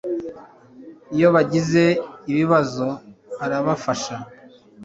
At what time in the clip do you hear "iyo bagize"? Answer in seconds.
1.15-1.83